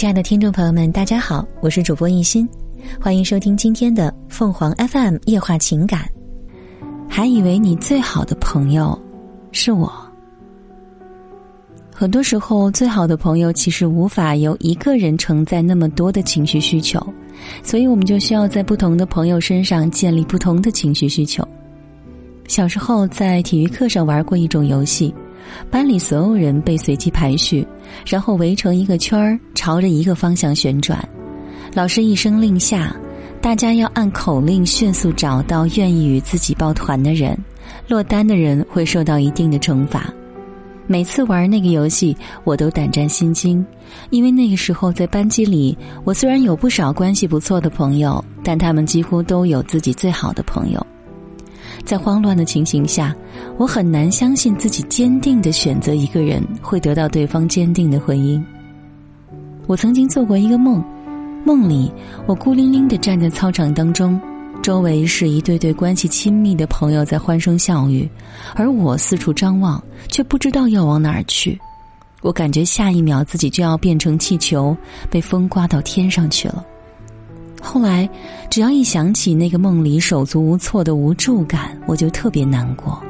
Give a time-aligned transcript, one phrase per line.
[0.00, 2.48] 亲爱的听众朋友们，大家好，我是主播一心，
[2.98, 6.08] 欢迎收听今天的凤凰 FM 夜话情感。
[7.06, 8.98] 还以为你最好的朋友
[9.52, 9.92] 是我。
[11.94, 16.98] 很多时候，最好的朋友其实无法由一个人承载那么多的情绪需求，
[17.62, 21.46] 所以我们就需要在不同的朋友身上建立不同的情绪需求。
[22.48, 25.14] 小时候在体育课上玩过一种游戏。
[25.68, 27.66] 班里所有人被随机排序，
[28.06, 31.06] 然后围成一个圈儿，朝着一个方向旋转。
[31.72, 32.94] 老师一声令下，
[33.40, 37.38] 大家要按口令迅速找到愿意与自己抱团的人，
[37.88, 40.12] 落单的人会受到一定的惩罚。
[40.86, 43.64] 每次玩那个游戏，我都胆战心惊，
[44.10, 50.84] 因为那个时候在班级里，我虽然有不少关系不错的朋友，但他们几乎都有自己最好的朋友。
[51.84, 53.14] 在慌乱的情形下，
[53.58, 58.44] 我很难相信自己坚定的选择一个人会得到对方坚定的回应。
[59.66, 60.84] 我曾经做过一个梦，
[61.44, 61.90] 梦里
[62.26, 64.20] 我孤零零的站在操场当中，
[64.62, 68.08] 周围是一对对关系亲密的朋友在欢声笑语，
[68.54, 71.58] 而我四处张望，却不知道要往哪儿去。
[72.22, 74.76] 我感觉下一秒自己就要变成气球，
[75.08, 76.64] 被风刮到天上去了。
[77.60, 78.08] 后来，
[78.48, 83.00] 只要一想起那个梦里手足无措的无助感，我就特别难过。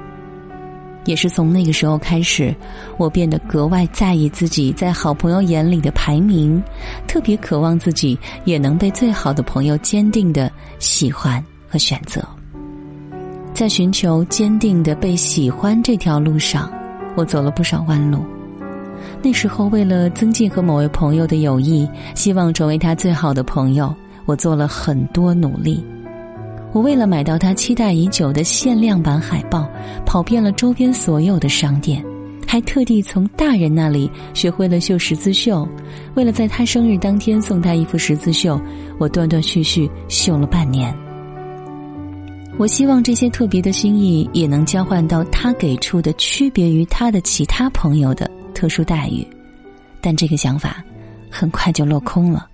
[1.06, 2.54] 也是从那个时候开始，
[2.98, 6.62] 我变得格外在意自己在好朋友眼里的排名，
[7.06, 12.22] 特别渴望自己也能被最好的朋友坚定的喜欢和选择。
[13.54, 16.70] 在寻求坚定的被喜欢这条路上，
[17.16, 18.22] 我走了不少弯路。
[19.22, 23.94] 那时候，为了增进和某位朋友的友谊，希望成为他最好的朋友。
[24.26, 25.84] 我做了很多努力，
[26.72, 29.68] 我为了买到他期待已久的限量版海报，
[30.06, 32.04] 跑遍了周边所有的商店，
[32.46, 35.66] 还特地从大人那里学会了绣十字绣。
[36.14, 38.60] 为了在他生日当天送他一幅十字绣，
[38.98, 40.94] 我断断续续绣了半年。
[42.58, 49.26] 我希望这些特别的心意也能交换到他给出的区别于他的其他朋友的特殊待遇，
[50.00, 50.84] 但这个想法
[51.30, 52.49] 很快就落空了。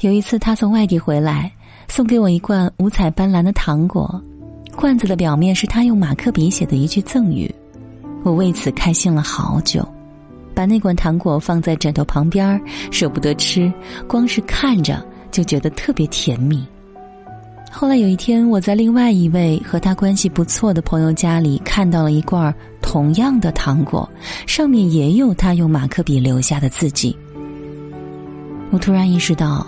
[0.00, 1.52] 有一次，他从外地回来，
[1.86, 4.18] 送给我一罐五彩斑斓的糖果，
[4.74, 7.54] 罐子的表面是他用马克笔写的一句赠语，
[8.22, 9.86] 我为此开心了好久，
[10.54, 12.58] 把那罐糖果放在枕头旁边，
[12.90, 13.70] 舍不得吃，
[14.08, 16.66] 光是看着就觉得特别甜蜜。
[17.70, 24.08] 后来有一天，我在另外一位和他关系不错的朋友家里看到了一罐同样的糖果，
[24.46, 27.14] 上面也有他用马克笔留下的字迹，
[28.70, 29.66] 我突然意识到。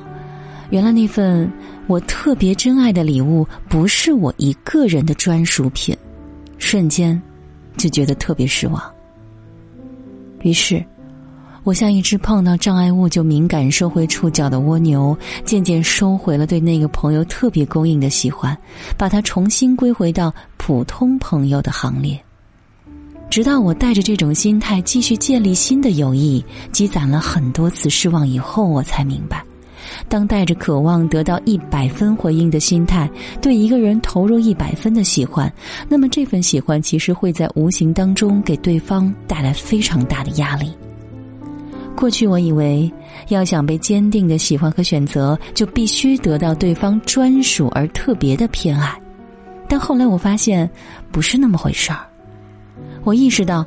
[0.72, 1.52] 原来那份
[1.86, 5.94] 我特别珍爱的礼物不是我一个人的专属品，
[6.56, 7.20] 瞬间
[7.76, 8.82] 就觉得特别失望。
[10.40, 10.82] 于是，
[11.62, 18.56] 我像一只碰到障碍物就敏感收回触角的蜗牛，渐渐收回了对那个朋友特别供应的喜欢，
[18.96, 22.18] 把它重新归回到普通朋友的行列。
[23.28, 29.44] 直到我带着这种心态继续建立新的友谊，积攒了很多次失望以后，我才明白。
[30.08, 33.10] 当带着渴望得到一百分回应的心态
[33.40, 35.52] 对一个人投入一百分的喜欢，
[35.88, 40.70] 那么这份喜欢其实会在无形当中给对方带来非常大的压力。
[41.94, 42.90] 过去我以为，
[43.28, 48.98] 要想被坚定的喜欢和选择，就必须得到对方专属而特别的偏爱，
[49.68, 50.68] 但后来我发现，
[51.12, 52.00] 不是那么回事儿。
[53.04, 53.64] 我意识到，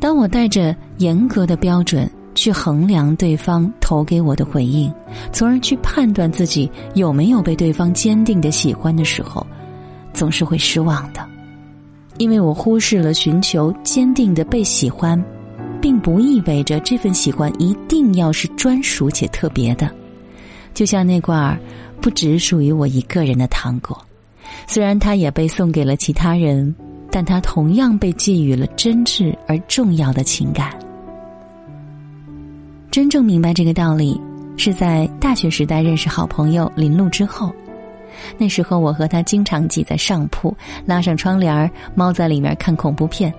[0.00, 2.10] 当我带着严格的标准。
[2.46, 4.88] 去衡量对方投给我的回应，
[5.32, 9.44] 从而去判断自己有没有被对方坚定的喜欢的时候，
[10.12, 11.28] 总是会失望的，
[12.18, 15.20] 因为我忽视了寻求坚定的被喜欢，
[15.80, 19.90] 并不意味着这份喜欢一定要是专属且特别的。
[20.72, 21.58] 就像那罐儿
[22.00, 24.00] 不只属于我一个人的糖果，
[24.68, 26.72] 虽然它也被送给了其他人，
[27.10, 30.78] 但它同样被寄予了真挚而重要的情感。
[32.96, 34.18] 真正明白这个道理，
[34.56, 37.54] 是在大学时代认识好朋友林露之后。
[38.38, 40.56] 那时候，我和他经常挤在上铺，
[40.86, 43.30] 拉上窗帘猫在里面看恐怖片。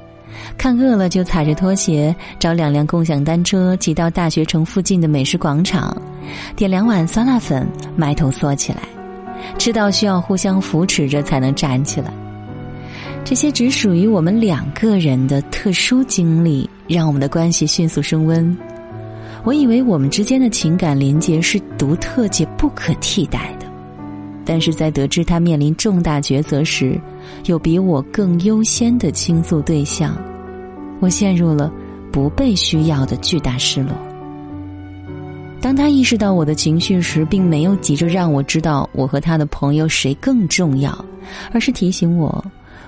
[0.59, 5.99] 看饿了就踩着拖鞋找两辆共享单车，挤到大学城附近的美食广场，
[6.55, 8.83] 点两碗酸辣粉，埋头缩起来，
[9.57, 12.13] 吃到需要互相扶持着才能站起来。
[13.25, 18.55] 这些只属于我们两个人的特殊经历，让我们的关系迅速升温。
[19.47, 23.65] 我以为我们之间的情感连结是独特且不可替代的，
[24.43, 26.99] 但是在得知他面临重大抉择时，
[27.45, 30.17] 有比我更优先的倾诉对象，
[30.99, 31.71] 我陷入了
[32.11, 33.93] 不被需要的巨大失落。
[35.61, 40.93] 当他意识到我的情绪时，并没有急着让我知道我和他的朋友谁更重要，
[41.53, 42.43] 而是提醒我，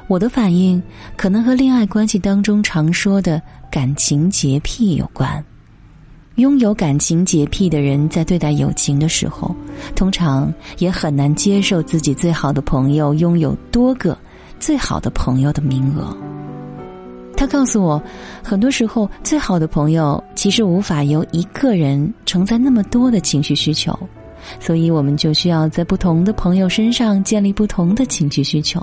[0.10, 0.84] 我的反应
[1.16, 3.42] 可能和恋爱关系当中常说的
[3.72, 5.42] 感情洁癖有关。
[6.40, 9.54] 拥有感情洁癖的人，在对待友情的时候，
[9.94, 14.18] 通常也很难接受自己最好的朋友拥有多个
[14.58, 16.16] 最好的朋友的名额。
[17.36, 18.02] 他告诉我，
[18.42, 23.98] 很多时候最好的朋友其实无法由一个人承载那么多的情绪需求，
[24.62, 28.82] 所以我们就需要在不同的朋友身上建立不同的情绪需求。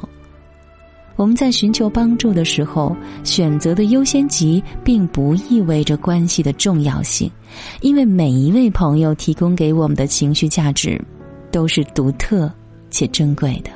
[1.16, 7.30] 我们在寻求帮助的时候，选择的优先级并不意味着关系的重要性，
[7.80, 11.00] 因为每一位朋友提供给我们的情绪价值
[11.50, 12.52] 都是独特
[12.90, 13.70] 且珍贵的。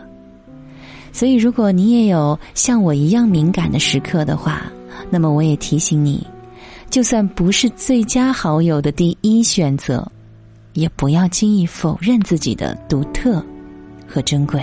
[1.13, 4.71] 所以，如果你也有像我一样敏感的时刻的话，
[5.09, 6.25] 那么我也提醒你，
[6.91, 10.07] 就算不是最佳好友的第一选择，
[10.75, 13.45] 也不要轻易否认自己的独特
[14.07, 14.63] 和珍贵。